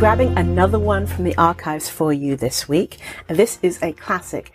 [0.00, 2.96] grabbing another one from the archives for you this week.
[3.28, 4.50] This is a classic.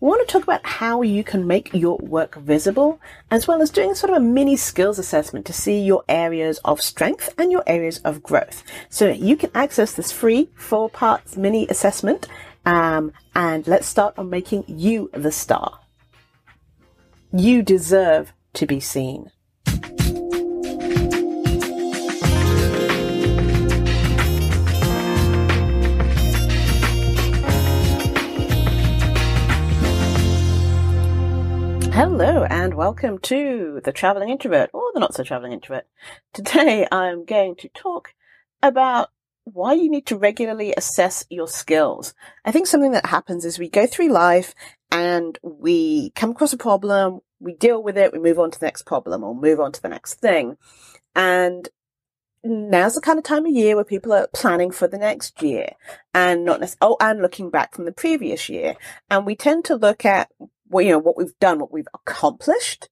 [0.00, 2.98] We want to talk about how you can make your work visible,
[3.30, 6.80] as well as doing sort of a mini skills assessment to see your areas of
[6.80, 8.62] strength and your areas of growth.
[8.88, 12.26] So you can access this free four parts mini assessment.
[12.64, 15.80] Um, and let's start on making you the star.
[17.32, 19.30] You deserve to be seen.
[32.76, 35.86] Welcome to the Traveling Introvert or the Not So Traveling Introvert.
[36.34, 38.12] Today I'm going to talk
[38.62, 39.08] about
[39.44, 42.12] why you need to regularly assess your skills.
[42.44, 44.54] I think something that happens is we go through life
[44.90, 48.66] and we come across a problem, we deal with it, we move on to the
[48.66, 50.58] next problem or move on to the next thing.
[51.14, 51.70] And
[52.44, 55.70] now's the kind of time of year where people are planning for the next year
[56.12, 58.76] and not necessarily, oh, and looking back from the previous year.
[59.08, 60.30] And we tend to look at
[60.68, 62.88] well, you know, what we've done, what we've accomplished.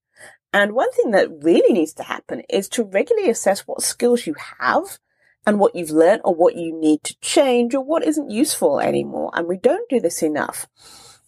[0.53, 4.37] And one thing that really needs to happen is to regularly assess what skills you
[4.61, 4.99] have
[5.47, 9.31] and what you've learned or what you need to change or what isn't useful anymore.
[9.35, 10.67] And we don't do this enough.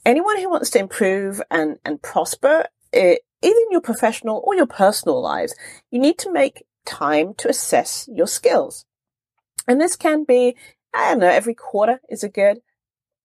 [0.05, 4.55] Anyone who wants to improve and, and prosper, eh, it, either in your professional or
[4.55, 5.55] your personal lives,
[5.91, 8.85] you need to make time to assess your skills.
[9.69, 10.57] And this can be,
[10.95, 12.61] I don't know, every quarter is a good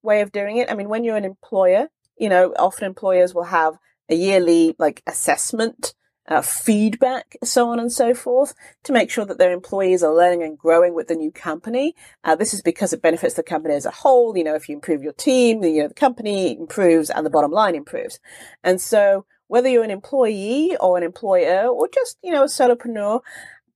[0.01, 0.71] way of doing it.
[0.71, 3.77] I mean, when you're an employer, you know, often employers will have
[4.09, 5.93] a yearly like assessment,
[6.27, 10.43] uh, feedback, so on and so forth, to make sure that their employees are learning
[10.43, 11.95] and growing with the new company.
[12.23, 14.37] Uh, this is because it benefits the company as a whole.
[14.37, 17.51] You know, if you improve your team, you know, the company improves and the bottom
[17.51, 18.19] line improves.
[18.63, 23.19] And so whether you're an employee or an employer or just, you know, a solopreneur,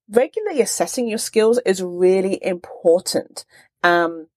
[0.10, 3.44] regularly assessing your skills is really important.
[3.84, 4.28] Um,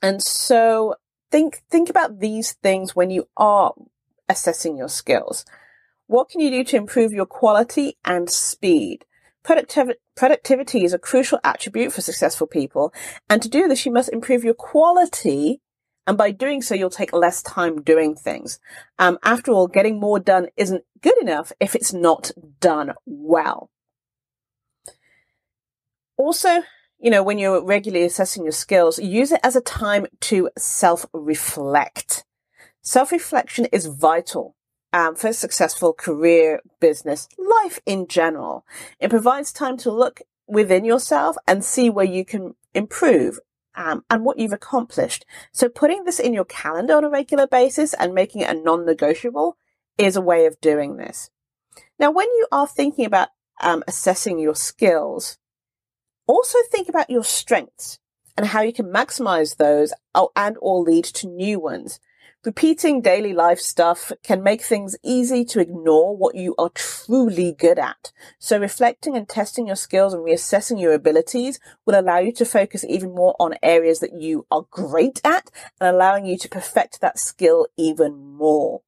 [0.00, 0.94] and so
[1.34, 3.74] think think about these things when you are
[4.28, 5.44] assessing your skills.
[6.06, 9.04] What can you do to improve your quality and speed?
[9.44, 12.94] Productiv- productivity is a crucial attribute for successful people.
[13.28, 15.60] And to do this, you must improve your quality.
[16.06, 18.60] And by doing so, you'll take less time doing things.
[19.00, 22.30] Um, after all, getting more done isn't good enough if it's not
[22.60, 23.70] done well.
[26.16, 26.62] Also,
[27.04, 31.04] you know, when you're regularly assessing your skills, use it as a time to self
[31.12, 32.24] reflect.
[32.80, 34.56] Self reflection is vital
[34.90, 38.64] um, for a successful career, business, life in general.
[38.98, 43.38] It provides time to look within yourself and see where you can improve
[43.74, 45.26] um, and what you've accomplished.
[45.52, 49.58] So putting this in your calendar on a regular basis and making it a non-negotiable
[49.98, 51.28] is a way of doing this.
[51.98, 53.28] Now, when you are thinking about
[53.60, 55.36] um, assessing your skills,
[56.26, 57.98] also think about your strengths
[58.36, 59.92] and how you can maximize those
[60.36, 62.00] and or lead to new ones.
[62.44, 67.78] Repeating daily life stuff can make things easy to ignore what you are truly good
[67.78, 68.12] at.
[68.38, 72.84] So reflecting and testing your skills and reassessing your abilities will allow you to focus
[72.86, 77.18] even more on areas that you are great at and allowing you to perfect that
[77.18, 78.82] skill even more.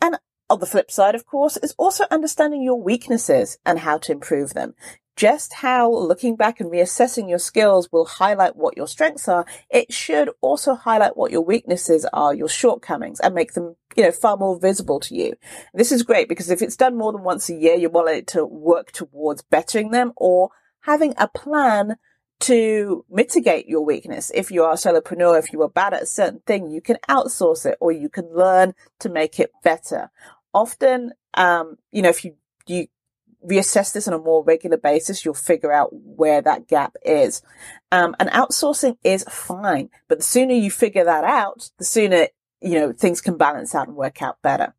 [0.00, 0.18] And
[0.50, 4.52] on the flip side, of course, is also understanding your weaknesses and how to improve
[4.52, 4.74] them
[5.16, 9.92] just how looking back and reassessing your skills will highlight what your strengths are, it
[9.92, 14.36] should also highlight what your weaknesses are, your shortcomings, and make them, you know, far
[14.36, 15.34] more visible to you.
[15.74, 18.22] This is great because if it's done more than once a year, you're more likely
[18.22, 21.96] to work towards bettering them or having a plan
[22.40, 24.32] to mitigate your weakness.
[24.34, 26.96] If you are a solopreneur, if you are bad at a certain thing, you can
[27.08, 30.10] outsource it or you can learn to make it better.
[30.52, 32.34] Often, um, you know, if you,
[32.66, 32.88] you
[33.48, 37.42] reassess this on a more regular basis, you'll figure out where that gap is.
[37.90, 42.28] Um, and outsourcing is fine, but the sooner you figure that out, the sooner,
[42.60, 44.74] you know, things can balance out and work out better.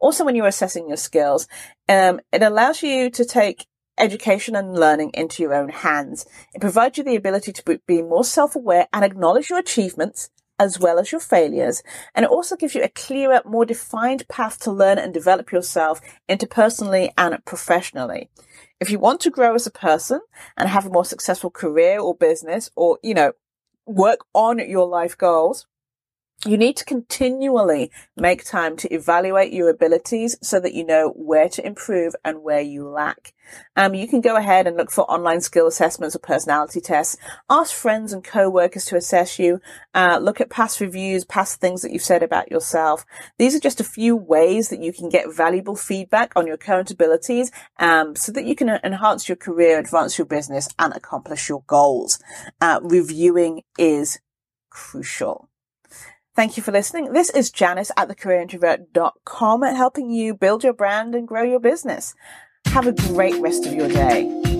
[0.00, 1.48] Also, when you're assessing your skills,
[1.88, 3.66] um, it allows you to take
[3.98, 6.26] education and learning into your own hands.
[6.54, 10.98] It provides you the ability to be more self-aware and acknowledge your achievements as well
[10.98, 11.82] as your failures.
[12.14, 16.00] And it also gives you a clearer, more defined path to learn and develop yourself
[16.28, 18.30] interpersonally and professionally.
[18.80, 20.20] If you want to grow as a person
[20.56, 23.32] and have a more successful career or business or, you know,
[23.86, 25.66] work on your life goals,
[26.46, 31.48] You need to continually make time to evaluate your abilities so that you know where
[31.48, 33.34] to improve and where you lack.
[33.74, 37.16] Um, you can go ahead and look for online skill assessments or personality tests.
[37.50, 39.60] Ask friends and co-workers to assess you.
[39.92, 43.04] Uh, look at past reviews, past things that you've said about yourself.
[43.38, 46.92] These are just a few ways that you can get valuable feedback on your current
[46.92, 47.50] abilities,
[47.80, 52.20] um, so that you can enhance your career, advance your business, and accomplish your goals.
[52.60, 54.20] Uh, reviewing is
[54.70, 55.48] crucial.
[56.36, 57.14] Thank you for listening.
[57.14, 62.14] This is Janice at thecareerintrovert.com helping you build your brand and grow your business.
[62.66, 64.55] Have a great rest of your day.